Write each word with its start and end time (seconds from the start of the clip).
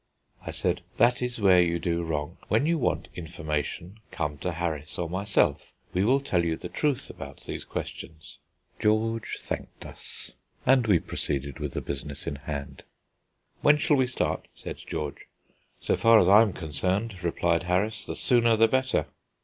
I 0.43 0.49
said, 0.49 0.81
"That 0.97 1.21
is 1.21 1.39
where 1.39 1.61
you 1.61 1.77
do 1.77 2.01
wrong. 2.01 2.37
When 2.47 2.65
you 2.65 2.79
want 2.79 3.07
information 3.13 3.99
come 4.09 4.39
to 4.39 4.53
Harris 4.53 4.97
or 4.97 5.07
myself; 5.07 5.73
we 5.93 6.03
will 6.03 6.19
tell 6.19 6.43
you 6.43 6.55
the 6.57 6.69
truth 6.69 7.11
about 7.11 7.41
these 7.41 7.63
questions." 7.63 8.39
George 8.79 9.37
thanked 9.37 9.85
us, 9.85 10.31
and 10.65 10.87
we 10.87 10.97
proceeded 10.97 11.59
with 11.59 11.73
the 11.73 11.81
business 11.81 12.25
in 12.25 12.37
hand. 12.37 12.81
"When 13.61 13.77
shall 13.77 13.97
we 13.97 14.07
start?" 14.07 14.47
said 14.55 14.77
George. 14.79 15.27
"So 15.79 15.95
far 15.95 16.19
as 16.19 16.27
I 16.27 16.41
am 16.41 16.53
concerned," 16.53 17.23
replied 17.23 17.61
Harris, 17.69 18.03
"the 18.03 18.15
sooner 18.15 18.57
the 18.57 18.67
better." 18.67 19.05